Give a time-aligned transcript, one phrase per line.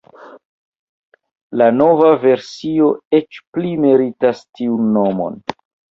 [1.61, 5.43] La nova versio eĉ pli meritas tiun nomon.